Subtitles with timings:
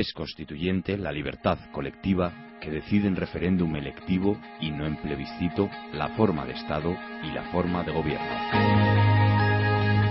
[0.00, 6.08] es constituyente la libertad colectiva que decide en referéndum electivo y no en plebiscito la
[6.10, 8.26] forma de Estado y la forma de gobierno.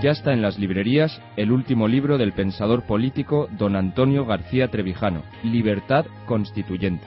[0.01, 5.21] Ya está en las librerías el último libro del pensador político don Antonio García Trevijano,
[5.43, 7.06] Libertad Constituyente.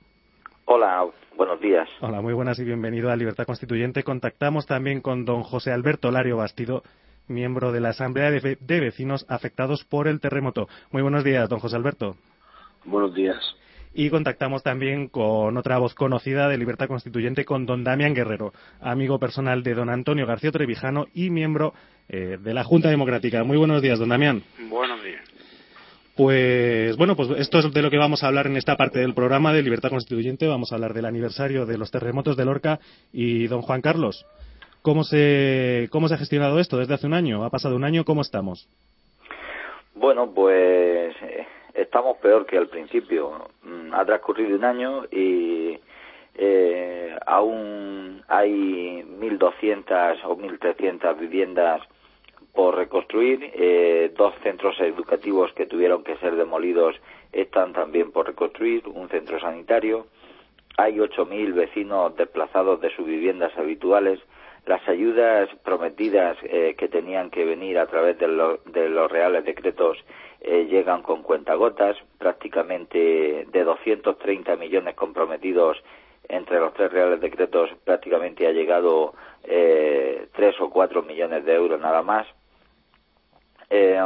[0.66, 1.06] Hola,
[1.38, 1.88] buenos días.
[2.02, 4.02] Hola, muy buenas y bienvenido a Libertad Constituyente.
[4.02, 6.82] Contactamos también con don José Alberto Lario Bastido,
[7.28, 10.68] miembro de la Asamblea de, de Vecinos afectados por el terremoto.
[10.90, 12.16] Muy buenos días, don José Alberto.
[12.84, 13.56] Buenos días
[13.96, 18.52] y contactamos también con otra voz conocida de Libertad Constituyente, con don Damián Guerrero,
[18.82, 21.74] amigo personal de don Antonio García Trevijano y miembro
[22.10, 23.44] eh, de la Junta Democrática.
[23.46, 24.44] Muy buenos días, don Damián.
[24.70, 25.24] Buenos días.
[26.16, 29.14] Pues bueno, pues esto es de lo que vamos a hablar en esta parte del
[29.14, 30.46] programa de Libertad Constituyente.
[30.46, 32.80] Vamos a hablar del aniversario de los terremotos de Lorca
[33.14, 34.26] y don Juan Carlos.
[34.82, 37.46] ¿Cómo se, cómo se ha gestionado esto desde hace un año?
[37.46, 38.04] ¿Ha pasado un año?
[38.04, 38.68] ¿Cómo estamos?
[39.96, 43.50] Bueno, pues eh, estamos peor que al principio.
[43.96, 45.80] Ha transcurrido un año y
[46.36, 51.82] eh, aún hay 1.200 o 1.300 viviendas
[52.54, 53.52] por reconstruir.
[53.54, 56.98] Eh, dos centros educativos que tuvieron que ser demolidos
[57.32, 58.86] están también por reconstruir.
[58.86, 60.08] Un centro sanitario.
[60.76, 64.20] Hay 8.000 vecinos desplazados de sus viviendas habituales.
[64.66, 68.28] Las ayudas prometidas eh, que tenían que venir a través de,
[68.66, 69.98] de los reales decretos
[70.48, 75.78] eh, llegan con cuentagotas, prácticamente de 230 millones comprometidos
[76.30, 81.82] entre los tres reales decretos, prácticamente ha llegado eh, tres o cuatro millones de euros
[81.82, 82.28] nada más.
[83.72, 84.00] Eh,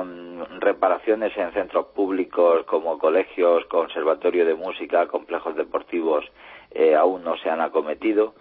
[0.60, 6.24] reparaciones en centros públicos como colegios, conservatorio de música, complejos deportivos
[6.72, 8.36] eh, aún no se han acometido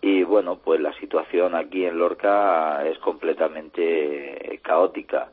[0.00, 5.28] y bueno pues la situación aquí en Lorca es completamente caótica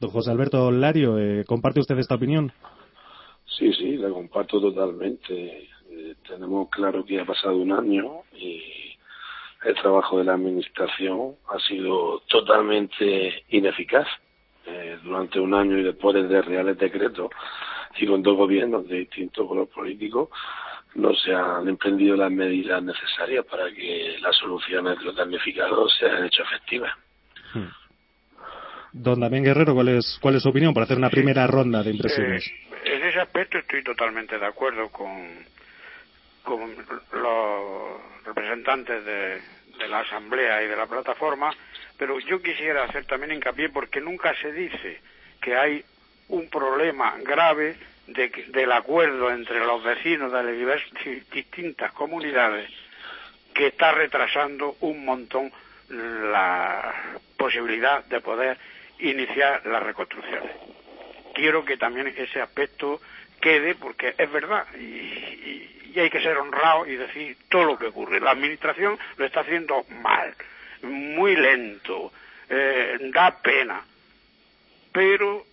[0.00, 2.52] Don José Alberto Lario, eh, ¿comparte usted esta opinión?
[3.46, 5.68] Sí, sí, la comparto totalmente.
[5.90, 8.62] Eh, tenemos claro que ha pasado un año y
[9.64, 14.06] el trabajo de la Administración ha sido totalmente ineficaz.
[14.70, 17.30] Eh, durante un año y después de reales decretos
[17.96, 20.30] y con dos gobiernos de distinto color político,
[20.94, 26.24] no se han emprendido las medidas necesarias para que las soluciones de los damnificados sean
[26.24, 26.92] hecho efectivas.
[27.54, 27.68] Hmm.
[28.92, 31.90] Don Damián Guerrero, ¿cuál es, cuál es su opinión para hacer una primera ronda de
[31.90, 32.46] impresiones?
[32.46, 35.44] Eh, en ese aspecto estoy totalmente de acuerdo con,
[36.42, 36.74] con
[37.12, 39.58] los representantes de,
[39.88, 41.50] la Asamblea y de la plataforma,
[41.96, 45.00] pero yo quisiera hacer también hincapié porque nunca se dice
[45.40, 45.84] que hay
[46.28, 47.76] un problema grave
[48.08, 50.82] de, del acuerdo entre los vecinos de las
[51.30, 52.68] distintas comunidades
[53.54, 55.52] que está retrasando un montón
[55.88, 58.58] la posibilidad de poder
[58.98, 60.52] iniciar las reconstrucciones.
[61.34, 63.00] Quiero que también ese aspecto
[63.40, 68.20] quede porque es verdad y, hay que ser honrado y decir todo lo que ocurre.
[68.20, 70.32] La administración lo está haciendo mal,
[70.82, 72.12] muy lento,
[72.48, 73.82] eh, da pena,
[74.92, 75.44] pero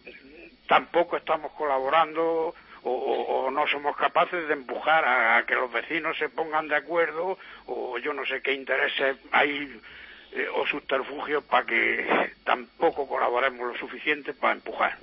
[0.67, 2.53] tampoco estamos colaborando
[2.83, 7.97] o, no somos capaces de empujar a, que los vecinos se pongan de acuerdo o
[7.97, 9.81] yo no sé qué intereses hay
[10.35, 12.05] eh, o subterfugios para que
[12.43, 14.97] tampoco colaboremos lo suficiente para empujar.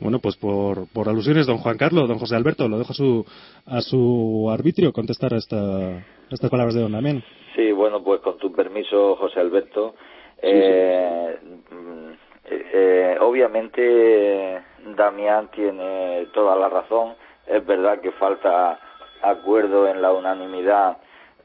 [0.00, 3.26] Bueno, pues por, por alusiones, don Juan Carlos, don José Alberto, lo dejo a su,
[3.66, 7.24] a su arbitrio contestar a, esta, estas palabras de don Damián.
[7.56, 9.96] Sí, bueno, pues con tu permiso, José Alberto.
[10.40, 11.36] Eh,
[11.70, 12.10] mm,
[12.50, 14.62] eh, obviamente,
[14.94, 17.14] Damián tiene toda la razón.
[17.46, 18.78] Es verdad que falta
[19.22, 20.98] acuerdo en la unanimidad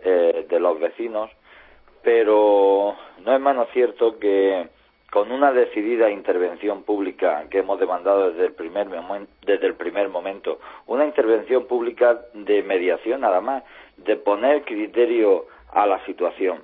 [0.03, 1.31] eh, de los vecinos,
[2.03, 4.67] pero no es menos cierto que
[5.11, 8.87] con una decidida intervención pública que hemos demandado desde el primer
[9.45, 13.63] desde el primer momento, una intervención pública de mediación nada más,
[13.97, 16.63] de poner criterio a la situación,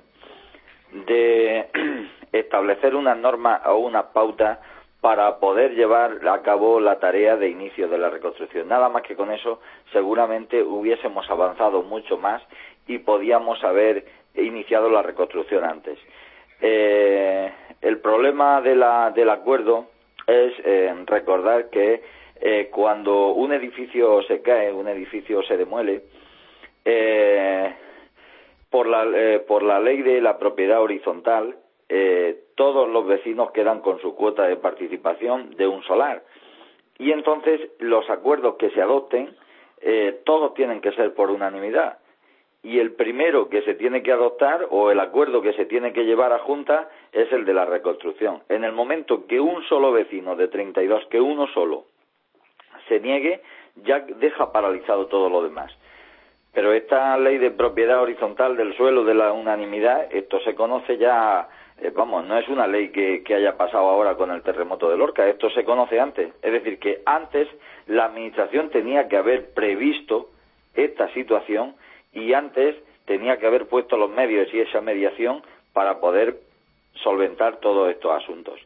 [1.06, 1.68] de
[2.32, 4.60] establecer una norma o una pauta
[5.00, 8.68] para poder llevar a cabo la tarea de inicio de la reconstrucción.
[8.68, 9.60] Nada más que con eso
[9.92, 12.42] seguramente hubiésemos avanzado mucho más
[12.86, 14.04] y podíamos haber
[14.42, 15.98] iniciado la reconstrucción antes.
[16.60, 19.86] Eh, el problema de la, del acuerdo
[20.26, 22.02] es eh, recordar que
[22.40, 26.02] eh, cuando un edificio se cae, un edificio se demuele,
[26.84, 27.74] eh,
[28.70, 31.56] por, la, eh, por la ley de la propiedad horizontal,
[31.88, 36.22] eh, todos los vecinos quedan con su cuota de participación de un solar.
[36.98, 39.34] Y entonces los acuerdos que se adopten,
[40.24, 41.96] todos tienen que ser por unanimidad
[42.62, 46.04] y el primero que se tiene que adoptar o el acuerdo que se tiene que
[46.04, 48.42] llevar a junta es el de la reconstrucción.
[48.48, 51.84] En el momento que un solo vecino de 32, que uno solo
[52.88, 53.40] se niegue,
[53.76, 55.72] ya deja paralizado todo lo demás.
[56.52, 61.48] Pero esta ley de propiedad horizontal del suelo de la unanimidad, esto se conoce ya,
[61.80, 64.98] eh, vamos, no es una ley que, que haya pasado ahora con el terremoto de
[64.98, 66.34] Lorca, esto se conoce antes.
[66.42, 67.48] Es decir, que antes
[67.86, 70.28] la Administración tenía que haber previsto
[70.74, 71.74] esta situación
[72.12, 72.76] y antes
[73.06, 75.42] tenía que haber puesto los medios y esa mediación
[75.72, 76.38] para poder
[77.02, 78.60] solventar todos estos asuntos.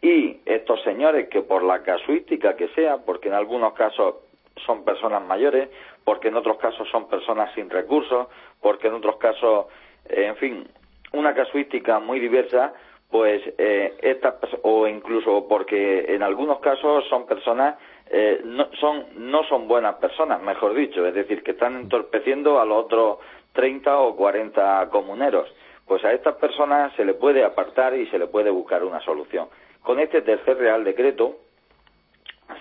[0.00, 4.16] Y estos señores que por la casuística que sea, porque en algunos casos
[4.64, 5.68] son personas mayores,
[6.04, 8.28] porque en otros casos son personas sin recursos,
[8.60, 9.66] porque en otros casos,
[10.08, 10.68] eh, en fin,
[11.12, 12.72] una casuística muy diversa,
[13.10, 17.76] pues eh, estas o incluso porque en algunos casos son personas
[18.10, 22.64] eh, no son no son buenas personas, mejor dicho, es decir, que están entorpeciendo a
[22.64, 23.18] los otros
[23.52, 25.52] 30 o 40 comuneros.
[25.86, 29.48] Pues a estas personas se le puede apartar y se le puede buscar una solución.
[29.82, 31.36] Con este tercer Real Decreto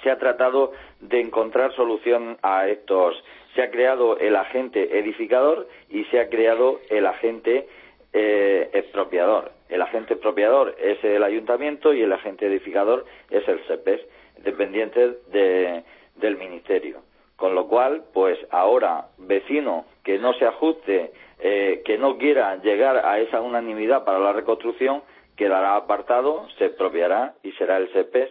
[0.04, 3.22] se ha tratado de encontrar solución a estos.
[3.56, 7.68] Se ha creado el agente edificador y se ha creado el agente
[8.14, 9.52] eh, expropiador.
[9.70, 14.02] El agente expropiador es el ayuntamiento y el agente edificador es el CEPES
[14.44, 15.84] dependientes de,
[16.16, 17.02] del ministerio.
[17.36, 23.06] Con lo cual, pues ahora, vecino que no se ajuste, eh, que no quiera llegar
[23.06, 25.04] a esa unanimidad para la reconstrucción,
[25.36, 28.30] quedará apartado, se expropiará y será el CEPES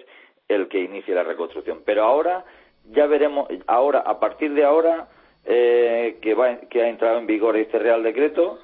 [0.49, 1.83] el que inicie la reconstrucción.
[1.85, 2.45] Pero ahora,
[2.91, 5.09] ya veremos, ahora, a partir de ahora,
[5.45, 8.59] eh, que, va, que ha entrado en vigor este Real Decreto,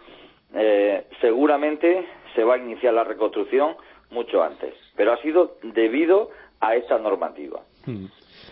[0.55, 2.05] eh, seguramente
[2.35, 3.77] se va a iniciar la reconstrucción
[4.11, 4.75] mucho antes.
[4.97, 6.31] Pero ha sido debido
[6.63, 7.61] a esta normativa.
[7.85, 8.07] Hmm.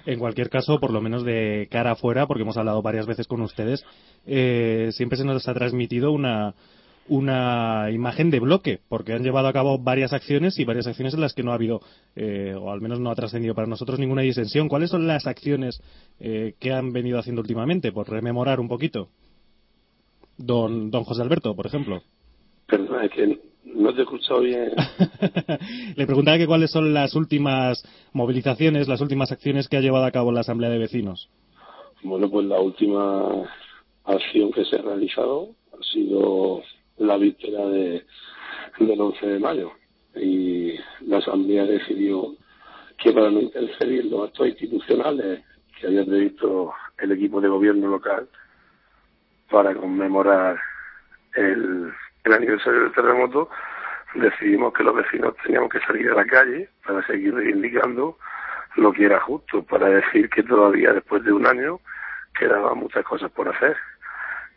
[0.05, 3.41] En cualquier caso, por lo menos de cara afuera, porque hemos hablado varias veces con
[3.41, 3.85] ustedes,
[4.27, 6.55] eh, siempre se nos ha transmitido una,
[7.08, 11.20] una imagen de bloque, porque han llevado a cabo varias acciones y varias acciones en
[11.20, 11.81] las que no ha habido,
[12.17, 14.69] eh, o al menos no ha trascendido para nosotros ninguna disensión.
[14.69, 15.81] ¿Cuáles son las acciones
[16.19, 17.93] eh, que han venido haciendo últimamente?
[17.93, 19.08] Por rememorar un poquito.
[20.37, 22.03] Don, don José Alberto, por ejemplo.
[22.67, 24.72] Perdón, es que no te he escuchado bien.
[25.96, 30.10] Le preguntaba que cuáles son las últimas movilizaciones, las últimas acciones que ha llevado a
[30.10, 31.29] cabo la Asamblea de Vecinos.
[32.02, 33.48] Bueno, pues la última
[34.05, 36.62] acción que se ha realizado ha sido
[36.98, 38.05] la víspera de,
[38.79, 39.70] del 11 de mayo
[40.17, 40.74] y
[41.06, 42.34] la Asamblea decidió
[42.98, 45.43] que para no interferir los actos institucionales
[45.79, 48.29] que había previsto el equipo de gobierno local
[49.50, 50.58] para conmemorar
[51.34, 51.90] el
[52.24, 53.50] el aniversario del terremoto,
[54.15, 58.19] decidimos que los vecinos teníamos que salir a la calle para seguir reivindicando
[58.77, 61.81] lo que era justo, para decir que todavía después de un año
[62.39, 63.77] quedaban muchas cosas por hacer.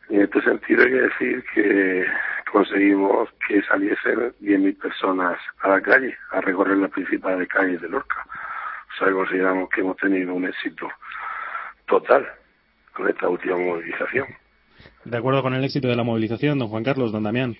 [0.09, 2.05] Y en este sentido hay que decir que
[2.51, 8.25] conseguimos que saliesen 10.000 personas a la calle, a recorrer las principales calles de Lorca.
[8.93, 10.87] O sea, consideramos que hemos tenido un éxito
[11.87, 12.31] total
[12.93, 14.27] con esta última movilización.
[15.05, 17.57] De acuerdo con el éxito de la movilización, don Juan Carlos, don Damián.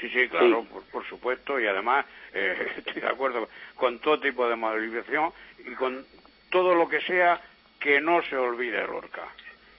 [0.00, 4.56] Sí, sí, claro, Por, supuesto, y además eh, estoy de acuerdo con todo tipo de
[4.56, 5.32] movilización
[5.66, 6.04] y con
[6.50, 7.40] todo lo que sea
[7.80, 9.26] que no se olvide Lorca.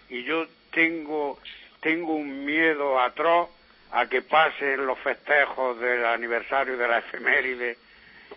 [0.10, 1.40] Y yo tengo,
[1.82, 3.50] tengo un miedo atroz
[3.92, 7.78] a que pasen los festejos del aniversario de la efeméride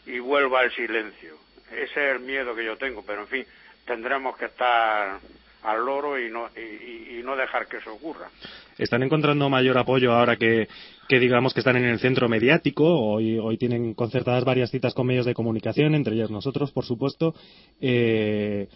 [0.07, 1.37] y vuelva el silencio.
[1.71, 3.47] Ese es el miedo que yo tengo, pero en fin,
[3.85, 5.19] tendremos que estar
[5.63, 8.31] al loro y no, y, no dejar que eso ocurra.
[8.79, 10.69] ¿Están encontrando mayor apoyo ahora que,
[11.09, 12.85] digamos que están en el centro mediático?
[12.85, 17.35] Hoy, hoy tienen concertadas varias citas con medios de comunicación, entre ellas nosotros, por supuesto.
[17.81, 18.69] Eh,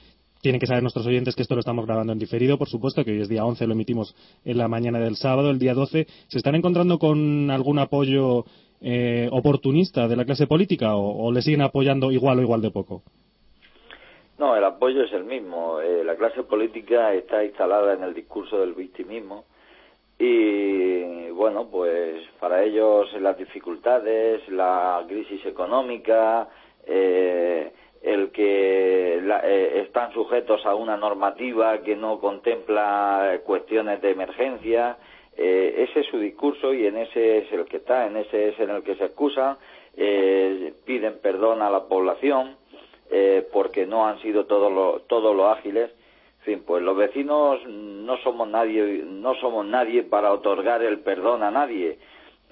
[0.45, 3.13] tienen que saber nuestros oyentes que esto lo estamos grabando en diferido, por supuesto, que
[3.13, 4.15] hoy es día 11, lo emitimos
[4.45, 6.07] en la mañana del sábado, el día 12.
[6.29, 8.45] ¿Se están encontrando con algún apoyo
[8.83, 13.03] eh, oportunista de la clase política o, le siguen apoyando igual o igual de poco?
[14.39, 15.81] No, el apoyo es el mismo.
[15.81, 19.45] Eh, la clase política está instalada en el discurso del victimismo
[20.19, 26.49] y, bueno, pues para ellos las dificultades, la crisis económica,
[26.87, 27.73] eh,
[28.03, 34.99] el que eh, están sujetos a una normativa que no contempla cuestiones de emergencia.
[35.37, 38.61] Eh, ese es su discurso y en ese es el que está, en ese es
[38.61, 39.57] en el que se excusan,
[39.97, 42.57] eh, piden perdón a la población
[43.53, 45.91] porque no han sido todos los todos los ágiles.
[46.41, 51.51] Fin, pues los vecinos no somos nadie, no somos nadie para otorgar el perdón a
[51.51, 51.99] nadie,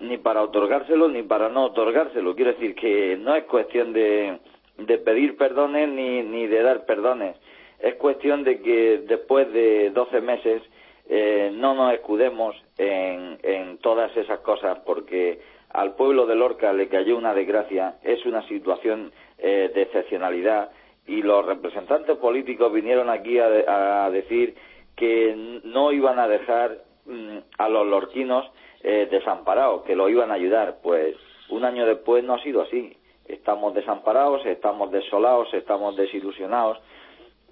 [0.00, 2.34] ni para otorgárselo ni para no otorgárselo.
[2.34, 4.38] Quiero decir que no es cuestión de
[4.78, 7.36] de pedir perdones ni, ni de dar perdones.
[7.78, 10.62] Es cuestión de que después de 12 meses
[11.08, 15.40] eh, no nos escudemos en, en todas esas cosas porque
[15.70, 19.12] al pueblo de Lorca le cayó una desgracia, es una situación
[19.42, 20.70] eh, de excepcionalidad
[21.06, 24.54] y los representantes políticos vinieron aquí a, decir
[24.96, 28.50] que no iban a dejar mm, a los lorquinos
[28.82, 30.78] eh, desamparados, que lo iban a ayudar.
[30.82, 31.16] Pues
[31.50, 32.96] un año después no ha sido así
[33.32, 36.78] estamos desamparados, estamos desolados, estamos desilusionados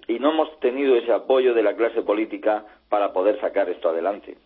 [0.07, 4.37] y no hemos tenido ese apoyo de la clase política para poder sacar esto adelante.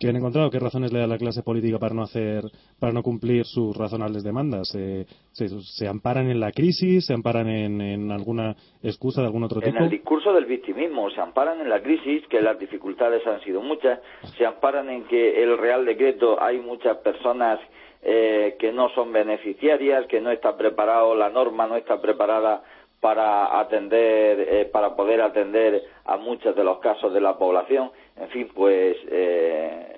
[0.00, 0.50] ¿Qué han encontrado?
[0.50, 2.44] ¿Qué razones le da la clase política para no hacer,
[2.78, 4.74] para no cumplir sus razonables demandas?
[4.74, 7.04] Eh, se, amparan en la crisis?
[7.04, 9.76] ¿Se amparan en, alguna excusa de algún otro tipo?
[9.76, 11.10] En el discurso del victimismo.
[11.10, 14.00] Se amparan en la crisis, que las dificultades han sido muchas.
[14.38, 17.60] Se amparan en que el Real Decreto hay muchas personas
[18.02, 22.62] eh, que no son beneficiarias, que no está preparado, la norma no está preparada
[23.00, 27.90] para atender, eh, para poder atender a muchos de los casos de la población.
[28.16, 29.89] En fin, pues eh,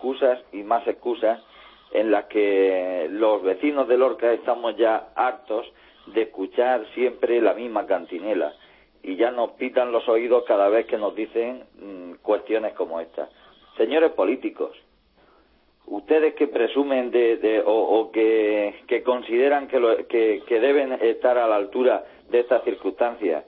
[0.00, 1.42] excusas, y más excusas
[1.92, 5.70] en las que los vecinos de Lorca estamos ya hartos
[6.06, 8.54] de escuchar siempre la misma cantinela
[9.02, 13.28] y ya nos pitan los oídos cada vez que nos dicen mm, cuestiones como esta.
[13.76, 14.74] Señores políticos,
[15.86, 22.40] ustedes que presumen de, o, que, consideran que, que, deben estar a la altura de
[22.40, 23.44] estas circunstancias,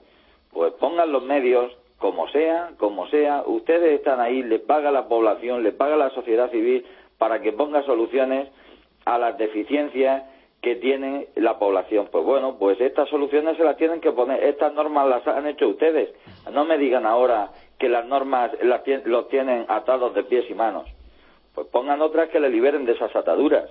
[0.51, 5.63] pues pongan los medios como sea, como sea, ustedes están ahí, le paga la población,
[5.63, 6.85] le paga la sociedad civil
[7.17, 8.49] para que ponga soluciones
[9.05, 10.23] a las deficiencias
[10.61, 12.09] que tiene la población.
[12.11, 15.69] Pues bueno, pues estas soluciones se las tienen que poner, estas normas las han hecho
[15.69, 16.09] ustedes.
[16.51, 20.85] No me digan ahora que las normas las, los tienen atados de pies y manos
[21.55, 23.69] pues pongan otras que le liberen de esas ataduras.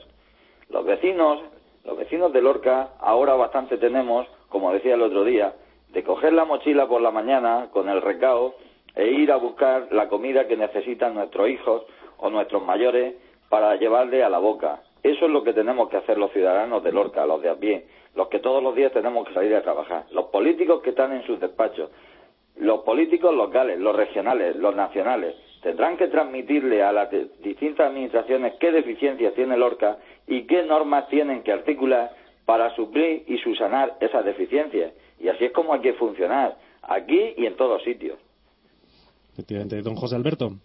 [0.71, 1.41] Los vecinos,
[1.85, 5.53] los vecinos de Lorca, ahora bastante tenemos, como decía el otro día,
[5.93, 8.55] de coger la mochila por la mañana con el recao
[8.95, 11.83] e ir a buscar la comida que necesitan nuestros hijos
[12.19, 13.15] o nuestros mayores
[13.49, 14.83] para llevarle a la boca.
[15.03, 17.87] Eso es lo que tenemos que hacer los ciudadanos de Lorca, los de a pie,
[18.15, 21.25] los que todos los días tenemos que salir a trabajar, los políticos que están en
[21.25, 21.91] sus despachos,
[22.57, 27.11] los políticos locales, los regionales, los nacionales, tendrán que transmitirle a las
[27.43, 32.11] distintas administraciones qué deficiencias tiene Lorca y qué normas tienen que articular
[32.45, 34.93] para suplir y subsanar esas deficiencias.
[35.23, 38.19] Y así es como hay que funcionar, aquí y en todos sitios.
[39.33, 39.81] Efectivamente.
[39.83, 40.57] Don José Alberto.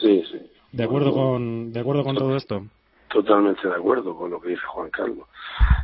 [0.00, 0.38] Sí, sí.
[0.72, 2.64] ¿De acuerdo con, de acuerdo con todo esto?
[3.08, 5.26] Totalmente de acuerdo con lo que dice Juan Carlos.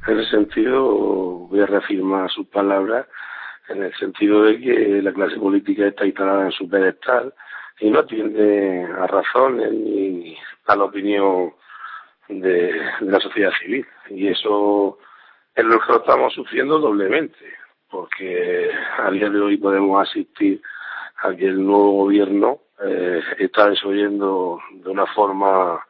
[0.06, 0.82] En ese sentido,
[1.48, 3.06] voy a reafirmar sus palabras,
[3.68, 7.34] en el sentido de que la clase política está instalada en su pedestal,
[7.80, 11.52] y no tiene a razones ni a la opinión
[12.28, 13.86] de, la sociedad civil.
[14.10, 14.98] Y eso
[15.54, 17.57] es lo que estamos sufriendo doblemente,
[17.90, 20.60] porque a día de hoy podemos asistir
[21.22, 25.84] a que el nuevo gobierno eh, está desoyendo de una forma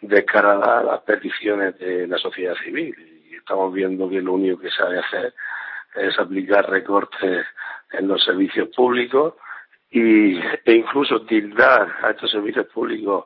[0.00, 2.94] descarada las peticiones de la sociedad civil.
[3.30, 5.34] Y estamos viendo que lo único que sabe hacer
[5.94, 7.46] es aplicar recortes
[7.92, 9.34] en los servicios públicos
[9.90, 13.24] y, e incluso tildar a estos servicios públicos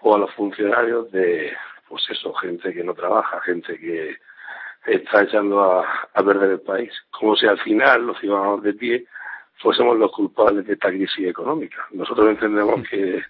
[0.00, 1.52] o a los funcionarios de,
[1.88, 4.16] pues eso, gente que no trabaja, gente que
[4.86, 6.92] está echando a, perder el país.
[7.10, 9.06] Como si al final los ciudadanos de pie
[9.56, 11.86] fuésemos los culpables de esta crisis económica.
[11.92, 13.22] Nosotros entendemos que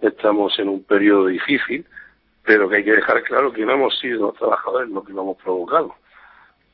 [0.00, 1.84] estamos en un periodo difícil,
[2.44, 5.22] pero que hay que dejar claro que no hemos sido los trabajadores los que lo
[5.22, 5.94] hemos provocado.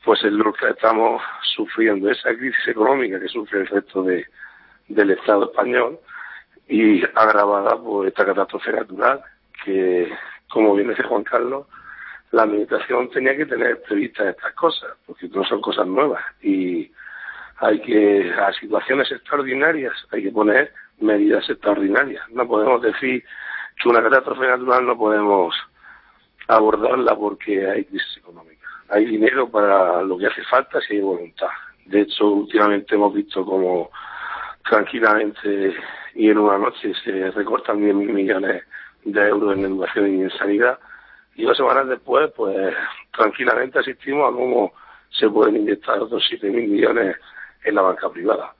[0.03, 1.21] Pues es lo que estamos
[1.55, 4.25] sufriendo, esa crisis económica que sufre el resto de,
[4.89, 5.99] del Estado español
[6.67, 9.21] y agravada por esta catástrofe natural
[9.63, 10.11] que,
[10.49, 11.67] como bien dice Juan Carlos,
[12.33, 16.91] la administración tenía que tener previstas estas cosas, porque no son cosas nuevas y
[17.57, 22.27] hay que, a situaciones extraordinarias, hay que poner medidas extraordinarias.
[22.31, 23.23] No podemos decir
[23.81, 25.55] que una catástrofe natural no podemos
[26.47, 28.67] abordarla porque hay crisis económica.
[28.89, 31.49] Hay dinero para lo que hace falta si hay voluntad.
[31.85, 33.91] De hecho, últimamente hemos visto como
[34.67, 35.75] tranquilamente
[36.15, 38.63] y en una noche se recortan 10.000 millones
[39.05, 40.79] de euros en educación y en sanidad
[41.35, 42.73] y dos semanas después pues
[43.11, 44.73] tranquilamente asistimos a cómo
[45.09, 47.17] se pueden inyectar otros 7.000 millones
[47.63, 48.53] en la banca privada.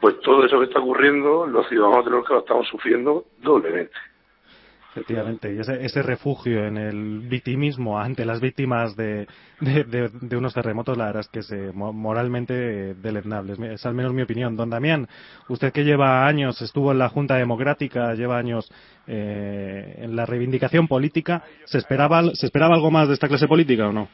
[0.00, 3.94] Pues todo eso que está ocurriendo, los ciudadanos de que lo estamos sufriendo doblemente.
[4.94, 9.26] Efectivamente, y ese, ese, refugio en el victimismo ante las víctimas de,
[10.30, 13.74] unos terremotos, la verdad es que es moralmente deleznable.
[13.74, 14.54] Es al menos mi opinión.
[14.54, 15.08] Don Damián,
[15.48, 18.72] usted que lleva años, estuvo en la Junta Democrática, lleva años
[19.08, 23.88] eh, en la reivindicación política, ¿se esperaba, ¿se esperaba algo más de esta clase política
[23.88, 24.08] o no?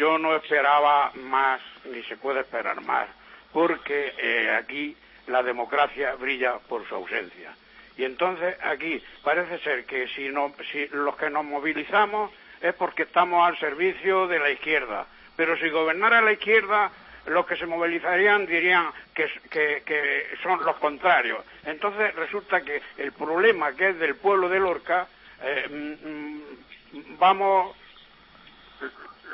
[0.00, 1.60] Yo no esperaba más,
[1.92, 3.06] ni se puede esperar más,
[3.52, 4.96] porque eh, aquí
[5.28, 7.54] la democracia brilla por su ausencia
[7.96, 13.04] y entonces aquí parece ser que si, no, si los que nos movilizamos es porque
[13.04, 15.06] estamos al servicio de la izquierda.
[15.36, 16.90] Pero si gobernara la izquierda,
[17.26, 21.44] los que se movilizarían dirían que, que, son los contrarios.
[21.64, 25.06] Entonces resulta que el problema que es del pueblo de Lorca,
[25.42, 27.76] eh, mm, vamos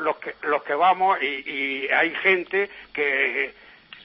[0.00, 3.54] los que, los que vamos y, y hay gente que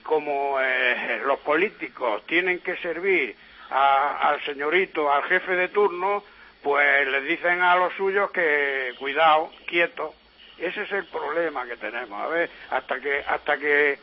[0.03, 3.35] como eh, los políticos tienen que servir
[3.69, 6.23] a, al señorito, al jefe de turno,
[6.61, 10.13] pues le dicen a los suyos que cuidado, quieto.
[10.57, 12.19] Ese es el problema que tenemos.
[12.21, 13.99] A ver, hasta que hasta que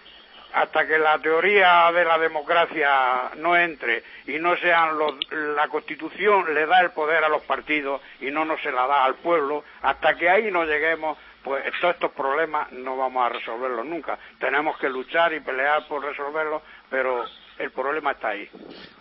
[0.52, 6.54] hasta que la teoría de la democracia no entre y no sean los, la Constitución
[6.54, 9.64] le da el poder a los partidos y no nos se la da al pueblo,
[9.80, 14.18] hasta que ahí no lleguemos, pues todos estos problemas no vamos a resolverlos nunca.
[14.38, 17.24] Tenemos que luchar y pelear por resolverlos, pero
[17.62, 18.48] el problema está ahí.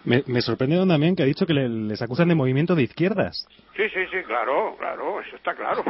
[0.05, 2.83] Me, me sorprende don Damián que ha dicho que le, les acusan de movimiento de
[2.83, 3.45] izquierdas.
[3.75, 5.83] Sí, sí, sí, claro, claro, eso está claro.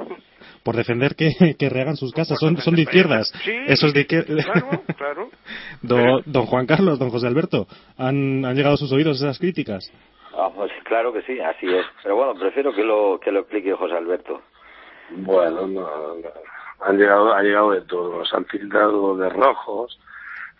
[0.63, 3.31] Por defender que, que rehagan sus casas, son, son de izquierdas.
[3.43, 4.45] Sí, Esos de izquierdas.
[4.45, 5.29] Claro, claro.
[5.81, 9.91] don, don, Juan Carlos, don José Alberto, ¿han, han llegado a sus oídos esas críticas?
[10.33, 11.85] Ah, pues claro que sí, así es.
[12.03, 14.41] Pero bueno, prefiero que lo, que lo explique José Alberto.
[15.09, 16.29] Bueno, no, no.
[16.81, 18.19] Han llegado, ha llegado de todo.
[18.19, 19.99] Nos han tildado de rojos,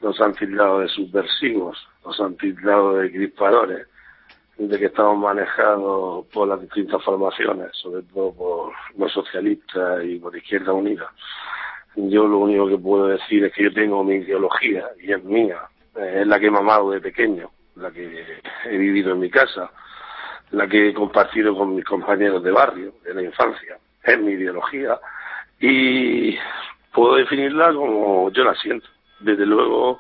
[0.01, 3.87] nos han tildado de subversivos, nos han tildado de crispadores,
[4.57, 10.35] de que estamos manejados por las distintas formaciones, sobre todo por los socialistas y por
[10.35, 11.11] Izquierda Unida.
[11.95, 15.61] Yo lo único que puedo decir es que yo tengo mi ideología y es mía,
[15.95, 19.71] es la que he mamado de pequeño, la que he vivido en mi casa,
[20.51, 24.99] la que he compartido con mis compañeros de barrio, de la infancia, es mi ideología
[25.59, 26.37] y
[26.93, 28.87] puedo definirla como yo la siento.
[29.21, 29.99] Desde luego,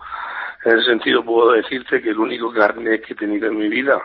[0.65, 4.01] en ese sentido puedo decirte que el único carnet que he tenido en mi vida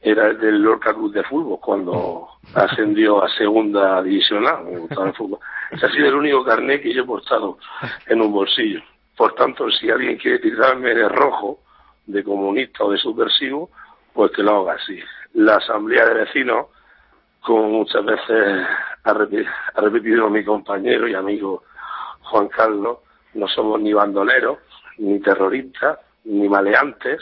[0.00, 5.08] era el del Lorca Club de Fútbol, cuando ascendió a segunda división A, me gustaba
[5.08, 5.38] el fútbol.
[5.70, 7.58] Ese ha sido el único carnet que yo he portado
[8.06, 8.80] en un bolsillo.
[9.16, 11.60] Por tanto, si alguien quiere tirarme de rojo,
[12.06, 13.70] de comunista o de subversivo,
[14.12, 14.98] pues que lo haga así.
[15.34, 16.66] La asamblea de vecinos,
[17.40, 18.66] como muchas veces
[19.04, 19.12] ha
[19.80, 21.64] repetido mi compañero y amigo
[22.22, 22.98] Juan Carlos,
[23.34, 24.58] no somos ni bandoleros,
[24.98, 27.20] ni terroristas, ni maleantes,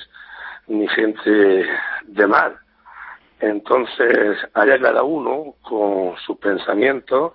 [0.68, 1.66] ni gente
[2.04, 2.56] de mal.
[3.40, 7.32] Entonces, haya cada uno con sus pensamientos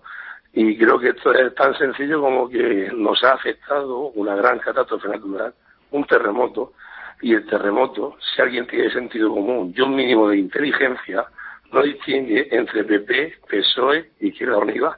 [0.53, 5.09] y creo que esto es tan sencillo como que nos ha afectado una gran catástrofe
[5.09, 5.53] natural,
[5.91, 6.73] un terremoto,
[7.21, 11.25] y el terremoto, si alguien tiene sentido común y un mínimo de inteligencia,
[11.71, 14.97] no distingue entre PP, PSOE, Izquierda Unida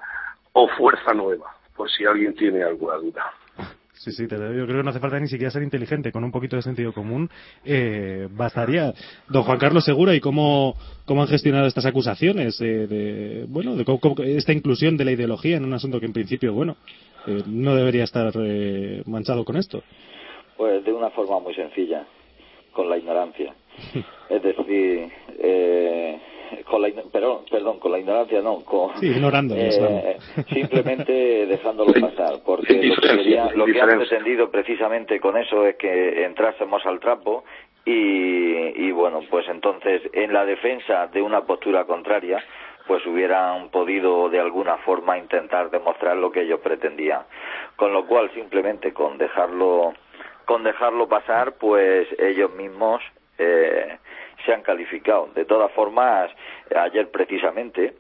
[0.54, 3.34] o Fuerza Nueva, por si alguien tiene alguna duda.
[4.00, 6.56] Sí, sí, yo creo que no hace falta ni siquiera ser inteligente, con un poquito
[6.56, 7.30] de sentido común
[7.66, 8.94] eh, bastaría.
[9.28, 12.62] Don Juan Carlos Segura, ¿y cómo, cómo han gestionado estas acusaciones?
[12.62, 16.06] Eh, de, bueno, de cómo, cómo, esta inclusión de la ideología en un asunto que
[16.06, 16.78] en principio, bueno,
[17.28, 19.84] eh, no debería estar eh, manchado con esto.
[20.56, 22.08] Pues de una forma muy sencilla,
[22.72, 23.54] con la ignorancia.
[24.30, 26.20] es decir, eh,
[26.66, 30.18] con la, perdón, perdón, con la ignorancia no, con, sí, ignorando, eh,
[30.50, 36.26] simplemente dejándolo pasar, porque lo que, lo que han pretendido precisamente con eso es que
[36.26, 37.44] entrásemos al trapo
[37.86, 42.44] y, y bueno, pues entonces en la defensa de una postura contraria,
[42.90, 47.22] pues hubieran podido de alguna forma intentar demostrar lo que ellos pretendían.
[47.76, 49.94] Con lo cual, simplemente con dejarlo,
[50.46, 53.00] con dejarlo pasar, pues ellos mismos
[53.38, 54.00] eh,
[54.46, 55.30] se han calificado.
[55.36, 56.32] De todas formas,
[56.76, 57.96] ayer precisamente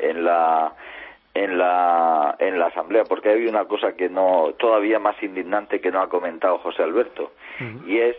[0.00, 0.74] en la
[1.34, 5.90] en la en la asamblea porque hay una cosa que no todavía más indignante que
[5.90, 7.32] no ha comentado José Alberto
[7.86, 8.16] y es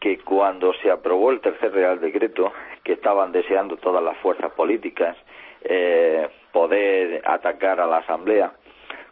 [0.00, 5.16] que cuando se aprobó el tercer Real Decreto, que estaban deseando todas las fuerzas políticas
[5.62, 8.52] eh, poder atacar a la Asamblea,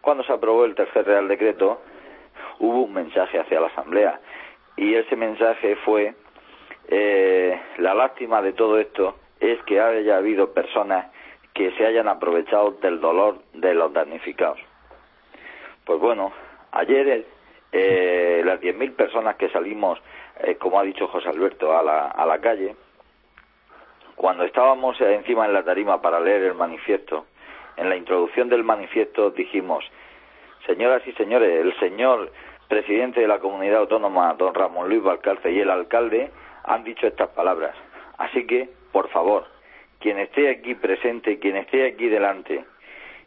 [0.03, 1.81] cuando se aprobó el tercer Real Decreto,
[2.59, 4.21] hubo un mensaje hacia la Asamblea
[4.77, 6.15] y ese mensaje fue
[6.89, 11.07] eh, la lástima de todo esto es que haya habido personas
[11.55, 14.59] que se hayan aprovechado del dolor de los damnificados.
[15.85, 16.33] Pues bueno,
[16.71, 17.27] ayer
[17.73, 19.99] eh, las 10.000 personas que salimos,
[20.43, 22.77] eh, como ha dicho José Alberto, a la, a la calle,
[24.15, 27.27] cuando estábamos encima en la tarima para leer el manifiesto,
[27.77, 29.85] en la introducción del manifiesto dijimos,
[30.67, 32.31] señoras y señores, el señor
[32.69, 36.31] presidente de la comunidad autónoma, don Ramón Luis Valcarce, y el alcalde
[36.65, 37.75] han dicho estas palabras.
[38.19, 39.47] Así que, por favor,
[40.01, 42.65] quien esté aquí presente, quien esté aquí delante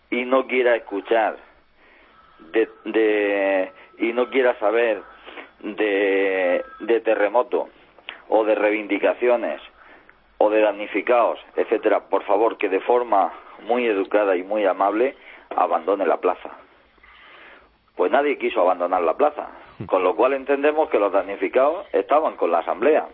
[0.10, 1.38] y no quiera escuchar
[2.52, 5.02] de, y no quiera saber
[5.62, 7.69] de, de terremoto
[8.30, 9.62] o de reivindicaciones
[10.38, 15.15] o de damnificados, etcétera, por favor que de forma muy educada y muy amable
[15.56, 16.52] abandone la plaza.
[17.95, 19.48] Pues nadie quiso abandonar la plaza,
[19.86, 23.08] con lo cual entendemos que los damnificados estaban con la asamblea.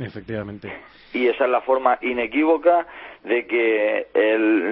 [0.00, 0.72] Efectivamente.
[1.12, 2.86] Y esa es la forma inequívoca
[3.24, 4.08] de que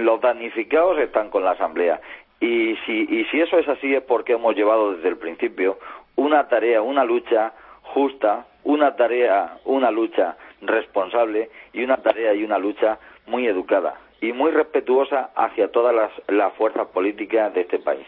[0.03, 2.01] los damnificados están con la Asamblea.
[2.41, 5.79] Y si, y si eso es así es porque hemos llevado desde el principio
[6.17, 7.53] una tarea, una lucha
[7.83, 14.33] justa, una tarea, una lucha responsable y una tarea y una lucha muy educada y
[14.33, 18.07] muy respetuosa hacia todas las fuerzas políticas de este país.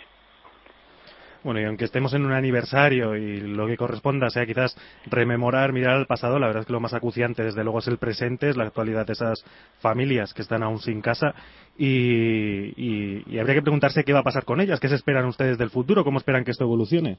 [1.45, 4.77] Bueno, y aunque estemos en un aniversario y lo que corresponda sea quizás
[5.07, 7.99] rememorar, mirar al pasado, la verdad es que lo más acuciante desde luego es el
[7.99, 9.45] presente, es la actualidad de esas
[9.81, 11.35] familias que están aún sin casa
[11.77, 15.59] y, y habría que preguntarse qué va a pasar con ellas, qué se esperan ustedes
[15.59, 17.19] del futuro, cómo esperan que esto evolucione.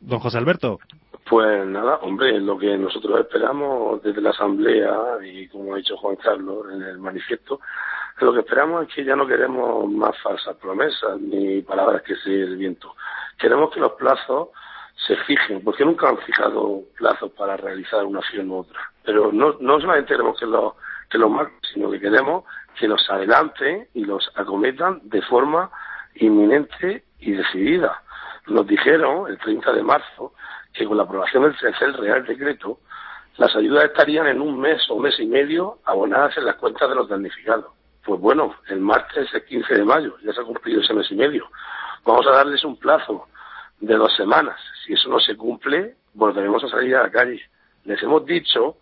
[0.00, 0.78] Don José Alberto.
[1.28, 4.92] Pues nada, hombre, lo que nosotros esperamos desde la Asamblea
[5.24, 7.60] y como ha dicho Juan Carlos en el manifiesto,
[8.20, 12.30] lo que esperamos es que ya no queremos más falsas promesas ni palabras que se
[12.30, 12.94] el viento.
[13.38, 14.48] Queremos que los plazos
[15.06, 18.80] se fijen, porque nunca han fijado plazos para realizar una acción u otra.
[19.04, 20.74] Pero no, no solamente queremos que los
[21.10, 22.44] que los marquen, sino que queremos
[22.78, 25.70] que los adelanten y los acometan de forma
[26.14, 28.02] inminente y decidida.
[28.46, 30.32] Nos dijeron el 30 de marzo
[30.72, 32.78] que con la aprobación del tercer Real Decreto
[33.36, 36.94] las ayudas estarían en un mes o mes y medio abonadas en las cuentas de
[36.94, 37.72] los damnificados.
[38.04, 41.14] Pues bueno, el martes el 15 de mayo, ya se ha cumplido ese mes y
[41.14, 41.48] medio.
[42.04, 43.28] Vamos a darles un plazo
[43.80, 44.58] de dos semanas.
[44.84, 47.40] Si eso no se cumple, volveremos a salir a la calle.
[47.84, 48.78] Les hemos dicho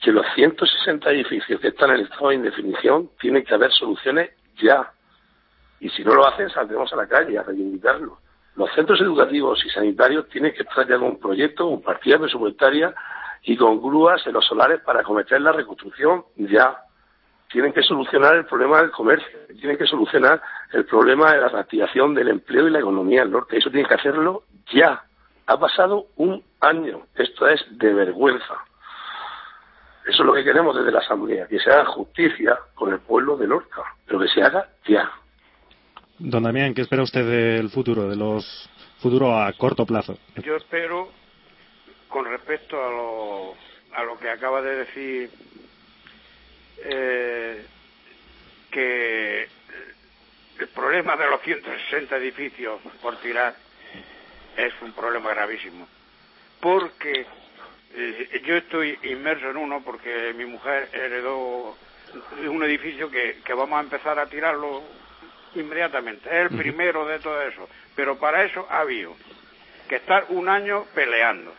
[0.00, 4.92] que los 160 edificios que están en estado de indefinición tienen que haber soluciones ya.
[5.78, 8.18] Y si no lo hacen, saldremos a la calle a reivindicarlo.
[8.56, 12.94] Los centros educativos y sanitarios tienen que estar ya con un proyecto, con partida presupuestaria
[13.42, 16.83] y con grúas en los solares para acometer la reconstrucción ya
[17.54, 22.12] tienen que solucionar el problema del comercio, tienen que solucionar el problema de la reactivación
[22.12, 23.56] del empleo y la economía del norte.
[23.56, 25.04] Eso tienen que hacerlo ya.
[25.46, 27.06] Ha pasado un año.
[27.14, 28.54] Esto es de vergüenza.
[30.04, 33.36] Eso es lo que queremos desde la Asamblea, que se haga justicia con el pueblo
[33.36, 35.12] de Lorca, pero que se haga ya.
[36.18, 40.18] Don Damián, ¿qué espera usted del futuro, de los futuro a corto plazo?
[40.42, 41.08] Yo espero,
[42.08, 43.54] con respecto a lo,
[43.96, 45.30] a lo que acaba de decir
[46.78, 47.64] eh,
[48.70, 49.48] que
[50.58, 53.54] el problema de los 160 edificios por tirar
[54.56, 55.86] es un problema gravísimo.
[56.60, 57.26] Porque
[57.94, 61.76] eh, yo estoy inmerso en uno porque mi mujer heredó
[62.46, 64.82] un edificio que, que vamos a empezar a tirarlo
[65.54, 66.28] inmediatamente.
[66.28, 67.68] Es el primero de todo eso.
[67.94, 69.16] Pero para eso ha habido
[69.88, 71.54] que estar un año peleando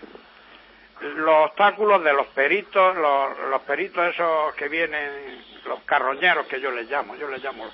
[1.02, 6.90] los obstáculos de los peritos, los, peritos esos que vienen, los carroñeros que yo les
[6.90, 7.66] llamo, yo les llamo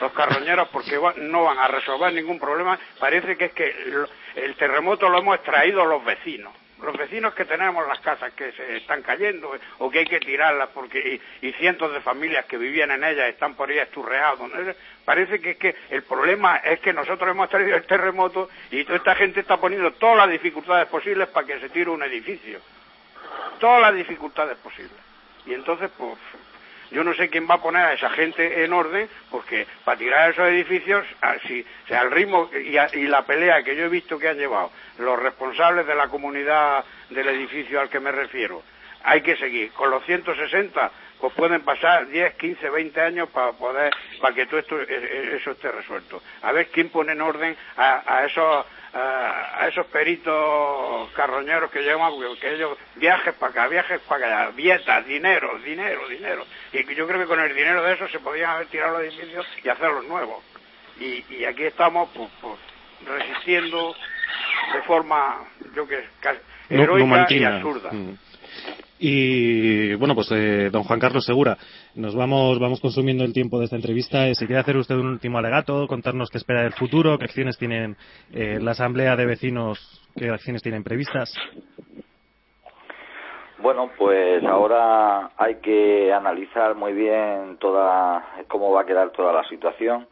[0.00, 2.78] los carroñeros porque no van a resolver ningún problema.
[3.00, 6.52] Parece que es que el, terremoto lo hemos extraído los vecinos.
[6.82, 10.68] Los vecinos que tenemos las casas que se están cayendo o que hay que tirarlas
[10.74, 14.50] porque y, cientos de familias que vivían en ellas están por ahí esturreados.
[15.04, 19.14] Parece que, que el problema es que nosotros hemos traído el terremoto y toda esta
[19.14, 22.60] gente está poniendo todas las dificultades posibles para que se tire un edificio.
[23.58, 24.98] Todas las dificultades posibles.
[25.46, 26.16] Y entonces, pues,
[26.90, 30.30] yo no sé quién va a poner a esa gente en orden, porque para tirar
[30.30, 34.38] esos edificios, así, sea, al ritmo y, la pelea que yo he visto que han
[34.38, 38.62] llevado los responsables de la comunidad del edificio al que me refiero,
[39.04, 39.72] hay que seguir.
[39.72, 44.60] Con los 160, pues pueden pasar 10, 15, 20 años para poder, para que todo
[44.60, 46.22] esto, e, e, eso esté resuelto.
[46.42, 52.54] A ver quién pone en orden a esos a, esos peritos carroñeros que llevan, que
[52.54, 56.44] ellos viajes para acá, viajes para allá, dietas, dinero, dinero, dinero.
[56.72, 59.46] Y yo creo que con el dinero de eso se podían haber tirado los edificios
[59.62, 60.42] y hacerlos nuevos.
[61.00, 62.58] Y, y aquí estamos pues, pues,
[63.06, 63.94] resistiendo
[64.72, 66.04] de forma, yo que
[66.68, 67.90] heroica y absurda.
[67.92, 68.18] Mm.
[69.00, 71.56] Y bueno, pues eh, don Juan Carlos Segura,
[71.94, 74.26] nos vamos, vamos consumiendo el tiempo de esta entrevista.
[74.26, 77.56] Eh, si quiere hacer usted un último alegato, contarnos qué espera del futuro, qué acciones
[77.58, 77.96] tienen
[78.32, 81.32] eh, la Asamblea de Vecinos, qué acciones tienen previstas.
[83.58, 89.44] Bueno, pues ahora hay que analizar muy bien toda cómo va a quedar toda la
[89.48, 90.06] situación.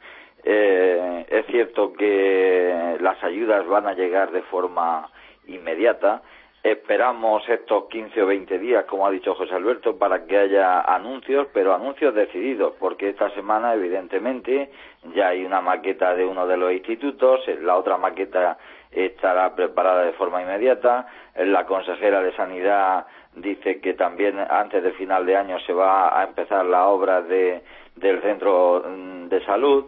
[0.44, 5.08] es cierto que las ayudas van a llegar de forma
[5.46, 6.22] inmediata
[6.66, 11.46] Esperamos estos 15 o 20 días, como ha dicho José Alberto, para que haya anuncios,
[11.52, 14.72] pero anuncios decididos, porque esta semana, evidentemente,
[15.14, 18.58] ya hay una maqueta de uno de los institutos, la otra maqueta
[18.90, 25.24] estará preparada de forma inmediata, la consejera de Sanidad dice que también antes del final
[25.24, 27.62] de año se va a empezar la obra de,
[27.94, 29.84] del centro mm, de salud.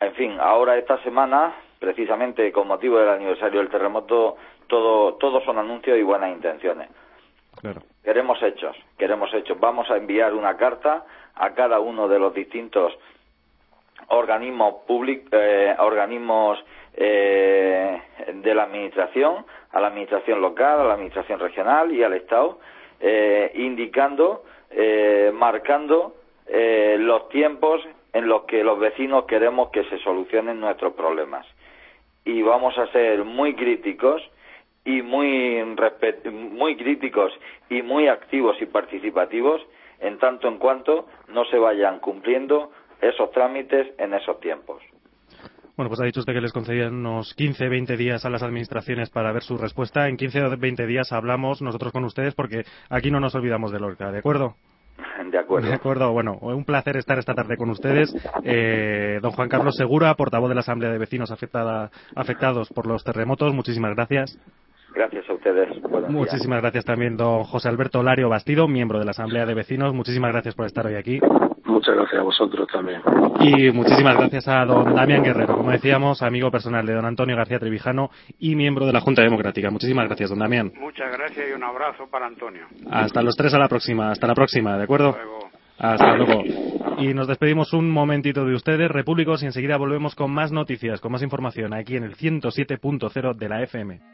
[0.00, 5.58] En fin, ahora esta semana, precisamente con motivo del aniversario del terremoto, todo, todo son
[5.58, 6.88] anuncios y buenas intenciones.
[8.02, 9.58] Queremos hechos, queremos hechos.
[9.58, 12.92] Vamos a enviar una carta a cada uno de los distintos
[14.08, 16.62] organismos públicos, eh, organismos
[16.94, 18.02] eh,
[18.34, 22.58] de la administración, a la administración local, a la administración regional y al Estado,
[23.00, 24.44] eh, indicando,
[25.32, 27.80] marcando los tiempos
[28.12, 31.46] en los que los vecinos queremos que se solucionen nuestros problemas.
[32.24, 34.22] Y vamos a ser muy críticos
[34.84, 35.62] y muy,
[36.32, 37.32] muy críticos
[37.70, 39.60] y muy activos y participativos
[40.00, 42.70] en tanto en cuanto no se vayan cumpliendo
[43.00, 44.82] esos trámites en esos tiempos.
[45.76, 49.10] Bueno, pues ha dicho usted que les concedían unos 15, 20 días a las administraciones
[49.10, 50.08] para ver su respuesta.
[50.08, 53.80] En 15 o 20 días hablamos nosotros con ustedes porque aquí no nos olvidamos de
[53.80, 54.54] Lorca, ¿de acuerdo?
[55.30, 55.68] De acuerdo.
[55.68, 58.14] De acuerdo, bueno, un placer estar esta tarde con ustedes.
[58.44, 63.02] Eh, don Juan Carlos Segura, portavoz de la Asamblea de Vecinos afectada, afectados por los
[63.02, 64.38] terremotos, muchísimas gracias.
[64.94, 65.68] Gracias a ustedes.
[66.08, 69.92] Muchísimas gracias también, don José Alberto Lario Bastido, miembro de la Asamblea de Vecinos.
[69.92, 71.20] Muchísimas gracias por estar hoy aquí.
[71.64, 73.00] Muchas gracias a vosotros también.
[73.40, 77.58] Y muchísimas gracias a don Damián Guerrero, como decíamos, amigo personal de don Antonio García
[77.58, 79.70] Trevijano y miembro de la Junta Democrática.
[79.70, 80.72] Muchísimas gracias, don Damián.
[80.78, 82.66] Muchas gracias y un abrazo para Antonio.
[82.90, 84.10] Hasta los tres a la próxima.
[84.12, 85.16] Hasta la próxima, ¿de acuerdo?
[85.78, 86.44] Hasta luego.
[86.98, 91.10] Y nos despedimos un momentito de ustedes, repúblicos, y enseguida volvemos con más noticias, con
[91.10, 94.13] más información aquí en el 107.0 de la FM.